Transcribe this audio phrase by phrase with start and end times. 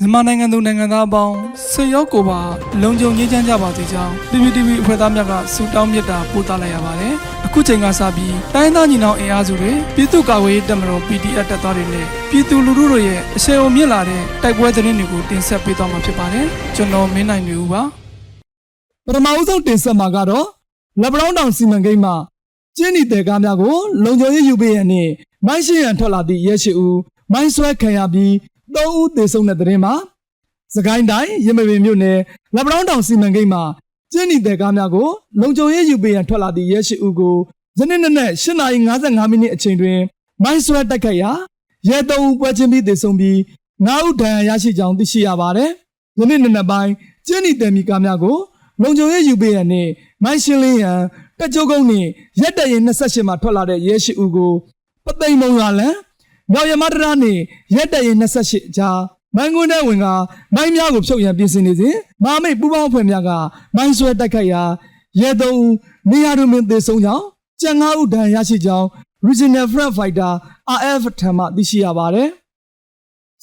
[0.00, 1.36] မြန်မာနိုင်ငံသူနိုင်ငံသားအပေါင်း
[1.70, 2.40] ဆွေရောက်ကိုပါ
[2.82, 7.14] လုံခြုံရေးချမ်းကြပါစေကြောင်း PPTV အဖွဲ့သားများကဆုတောင်းမေတ္တာပို့သလိုက်ရပါတယ်။
[7.46, 17.82] အခုချိန်ကစပြီးတိုင်းသားညီနောင်အင်အားစုတွေပြည်သူ့ကာကွယ်ရေးတပ်မတော် PDF တပ်သားတွေနဲ့ပြည်သူလူထုတို့ရဲ့အဆင်အုံမြင့်လာတဲ့တိုက်ပွဲသတင်းတွေကိုတင်ဆက်ပေးသွားမှာဖြစ်ပါတယ်။ကျွန်တော်မင်းနိုင်နေဦးပါ။
[19.06, 20.46] ပထမဦးဆုံးတင်ဆက်မှာကတော့
[21.00, 22.14] လက်ပံတောင်းတောင်စီမံကိန်းမှာ
[22.76, 25.12] ကျင်းနီတဲကားများကိုလုံခြုံရေးယူပေးရန်နှင့်
[25.46, 26.98] မိုင်းရှင်းရန်ထွက်လာသည့်ရဲရှိဦး
[27.32, 28.32] မိုင်းဆွဲခံရပြီး
[28.74, 29.94] ၃ဦးသေဆုံးတဲ့တဲ့ရင်မှာ
[30.74, 32.18] စကိုင်းတိုင်းရမပင်မြို့နယ်
[32.54, 33.62] လက်ပံတောင်းတောင်စီမံကိန်းမှာ
[34.12, 35.08] ကျင်းနီတဲကားများကို
[35.40, 37.36] လုံခြုံရေးယူပေးရန်ထွက်လာသည့်ရဲရှိဦးကို
[37.78, 40.00] ယနေ့နေ့နဲ့8:55မိနစ်အချိန်တွင်
[40.42, 41.32] မိုင်းဆွဲတိုက်ခိုက်ရာ
[41.88, 43.36] ရဲ၃ဦးပွဲချင်းပြီးသေဆုံးပြီး
[43.86, 45.70] ၅ဦးဒဏ်ရာရရှိကြောင်းသိရှိရပါတယ်။
[46.18, 46.92] ယနေ့နေ့နဲ့ပိုင်း
[47.26, 48.36] ကျင်းနီတဲမီကားများကို
[48.82, 49.88] လုံခြုံရေးယူပေးရန်နဲ့
[50.24, 51.00] မိုင်းရှင်းလင်းရန်
[51.38, 52.08] တက်ကြိုးကုန်းနှင့်
[52.40, 54.52] ရက်တရင်28မှာထွက်လာတဲ့ရဲရှိဦးကို
[55.04, 55.94] ပသိမ်မုံရွာလန်
[56.52, 57.40] မြောက်ရမတရာနှင့်
[57.74, 59.00] ရက်တရင်28ကြား
[59.36, 60.06] မိုင်းကွန်းတဲ့ဝင်က
[60.54, 63.30] မိုင်းများကိုဖြုတ်ရန်ပြင်ဆင်နေစဉ်မာမိတ်ပူပေါင်းအဖွဲ့များက
[63.76, 64.62] မိုင်းဆွဲတိုက်ခိုက်ရာ
[65.20, 65.70] ရဲသုံးဦး
[66.10, 67.24] နေရာတွင်ပင်သေဆုံးကြောင်း
[67.60, 68.86] ကြံ၅ဦးဒဏ်ရာရရှိကြောင်း
[69.26, 70.32] Regional Front Fighter
[70.78, 72.28] RF ထံမှသိရှိရပါတယ်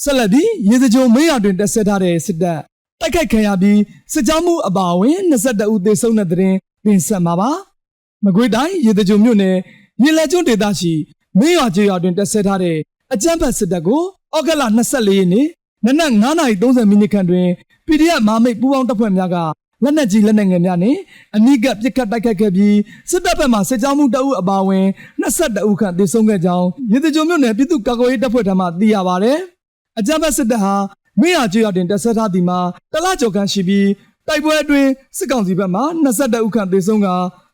[0.04, 2.60] ဆက်လက်ပြီးရေစကြိုမင်းရတွင်တက်ဆက်ထားတဲ့စစ်တပ်
[3.00, 3.80] တိုက်ခိုက်ခံရပြီး
[4.14, 7.50] စစ်ကြောမှုအပါအဝင်22ဦးသေဆုံးတဲ့တဲ့ရင်တင်ဆက်မှာပါ။
[8.24, 9.56] မကွေးတိုင်းရေတကြုံမြို့နယ်
[10.04, 10.94] ရေလက်ကျွန်းဒေသရှိ
[11.40, 12.78] မင်းရွာကျေးရွာတွင်တက်ဆက်ထားတဲ့
[13.14, 14.02] အကြမ်းဖက်စစ်တပ်ကို
[14.36, 15.48] ဩဂတ်လ24ရက်နေ့
[15.86, 17.48] နနက်9:30မိနစ်ခန့်တွင်
[17.88, 19.38] PDF မာမိတ်ပူးပေါင်းတပ်ဖွဲ့များက
[19.84, 21.00] လက်နက်ကြီးလက်နက်ငယ်များနှင့်
[21.36, 22.78] အနိကပစ်ခတ်တိုက်ခိုက်ခဲ့ပြီး
[23.12, 24.86] စစ်တပ်ဘက်မှစစ်ကြောမှုတအုပ်အပါအဝင်
[25.22, 29.34] 22ဦးခန့်သေဆုံးခဲ့ကြောင်းရေတကြုံမြို့နယ်ပြည်သူ့ကာကွယ်ရေးတပ်ဖွဲ့ထံမှသိရပါဗျ။
[30.00, 30.74] အကြမ်းဖက်စစ်တပ်ဟာ
[31.20, 32.60] မင်းရကျွော်တင်တက်ဆက်ထားသည်မှာ
[32.94, 33.90] တလကျော်ခန့်ရှိပြီး
[34.28, 37.10] တိုက်ပွဲအတွင်းစစ်ကောင်စီဘက်မှ22ဦးခန့်သေဆုံးက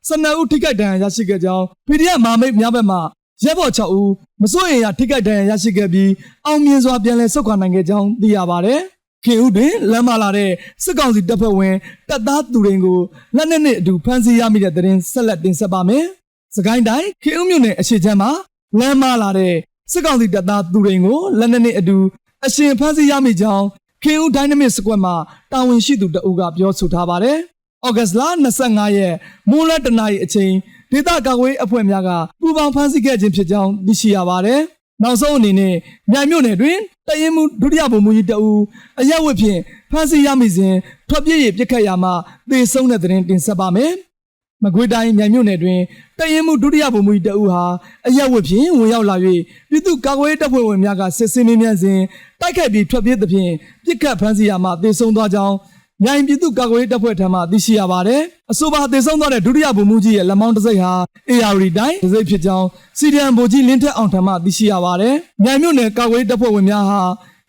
[0.07, 2.97] 12ဦးထိခိုက်ဒဏ်ရာရရှိခဲ့ကြောင်း PDF မာမိတ်များဘက်မှ
[3.43, 6.11] ရဲဘော်6ဦးမစိုးရိမ်ရထိခိုက်ဒဏ်ရာရရှိခဲ့ပြီး
[6.45, 8.79] အောင်မြင်စွာပြန်လည်ဆုတ်ခွာနိုင်ခဲ့ကြောင်းသိရပါတယ်။
[9.25, 10.51] ခင်ဦးတွင်လမ်းမလာတဲ့
[10.83, 11.75] စစ်ကောင်စီတပ်ဖွဲ့ဝင်
[12.09, 12.99] တပ်သားသူတွေကို
[13.35, 16.05] လက်နက်နဲ့အတူဖမ်းဆီးရမိတဲ့တဲ့ရင်ဆက်လက်တင်ဆက်ပါမယ်။
[16.55, 18.31] စကိုင်းတိုင်းခင်ဦးမြို့နယ်အရှိချမ်းမှာ
[18.79, 19.53] လမ်းမလာတဲ့
[19.91, 21.97] စစ်ကောင်စီတပ်သားသူတွေကိုလက်နက်နဲ့အတူ
[22.45, 23.65] အရှင်ဖမ်းဆီးရမိကြောင်း
[24.03, 25.11] ခင်ဦးဒိုင်းနမစ်စကွက်မှ
[25.51, 27.37] တာဝန်ရှိသူတအုပ်ကပြောဆိုထားပါတယ်။
[27.87, 28.21] ဩဂတ်လ
[28.59, 29.13] 25ရက်
[29.49, 30.53] မိုးလတနာရီအချိန်
[30.91, 32.09] ဒေသကာကွယ်ရေးအဖွဲ့များက
[32.41, 34.59] ပူးပေါင်းဖမ်းဆီးခဲ့ခြင်းဖြစ်ကြောင်းသိရှိရပါတယ်။
[35.03, 35.75] နောက်ဆုံးအနေနဲ့
[36.11, 36.77] မြိုင်မြို့နယ်တွင်
[37.07, 38.61] တရင်မှုဒုတိယဗိုလ်မှူးကြီးတအုပ်
[38.99, 39.59] အရက်ဝတ်ဖြင့်
[39.91, 40.75] ဖမ်းဆီးရမိစဉ်
[41.09, 42.11] ထွက်ပြေးရပြစ်ခတ်ရမှ
[42.49, 43.91] သေဆုံးတဲ့တဲ့ရင်တင်ဆက်ပါမယ်။
[44.63, 45.79] မကွေးတိုင်းမြိုင်မြို့နယ်တွင်
[46.19, 47.63] တရင်မှုဒုတိယဗိုလ်မှူးကြီးတအုပ်ဟာ
[48.07, 49.15] အရက်ဝတ်ဖြင့်ဝင်ရောက်လာ၍
[49.69, 51.99] ပြည်သူ့ကာကွယ်ရေးတပ်ဖွဲ့ဝင်များကစစ်ဆေးမေးမြန်းစဉ်
[52.41, 53.51] တိုက်ခိုက်ပြီးထွက်ပြေးသဖြင့်
[53.85, 55.55] ပြစ်ခတ်ဖမ်းဆီးရမှသေဆုံးသွားကြောင်း
[56.03, 58.21] မြိုင်ပြည်သူ့ကာကွယ်ရေးတပ်ဖွဲ့ထံမှသိရှိရပါတယ်။
[58.51, 60.93] အဆိုပါသေဆုံးသွားတဲ့ဒုတိယဗိုလ်မှူးကြီးရဲ့လက်မောင်းတစ်စိတ်ဟာ
[61.29, 62.67] AR တိုင်းတစ်စိတ်ဖြစ်ကြောင်း
[62.97, 67.01] စီဒီအမ်ဗိုလ်ကြီးလင်းထက်အောင်ထံမှသိရှိရပါတယ်။မြိုင်မြို့နယ်ကာကွယ်ရေးတပ်ဖွဲ့ဝင်များဟာ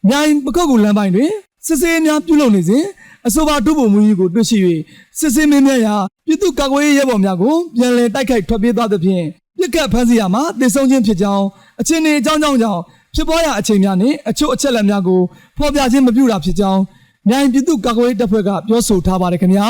[0.08, 1.30] မြိုင်ပကုတ်ကူလမ်းပိုင်းတွင်
[1.66, 2.84] စစ်ဆေးများပြုလုပ်နေစဉ်
[3.26, 4.58] အဆိုပါဒုဗိုလ်မှူးကြီးကိုတွေ့ရှိ၍
[5.18, 5.94] စစ်ဆေးမင်းများရာ
[6.26, 9.24] ပြည်သူ့ကာကွယ်ရေးရဲဘော်များကိုပြန်လည်တိုက်ခိုက်ထွက်ပြေးသွားသဖြင့်
[9.58, 11.44] ပြစ်ခတ်ဖမ်းဆီးရမှာတည်ဆုံခြင်းဖြစ်ကြောင်း
[11.80, 12.80] အချင်းနေအကြောင်းကြောင့်ကြောင့်
[13.14, 15.20] ဖြစ်ပေါ်ရာအချိန်များနှင့်အချို့အချက်လက်များကို
[15.58, 16.80] ဖော်ပြခြင်းမပြုတာဖြစ်ကြောင်း
[17.28, 19.66] မြိုင်ပြည်သူ့ကာကွယ်ရေးတပ်ဖွဲ့ကပြောဆိုထားပါတယ်ခင်ဗျာ